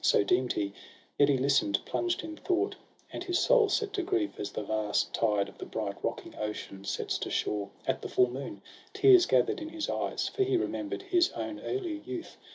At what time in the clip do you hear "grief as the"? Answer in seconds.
4.01-4.63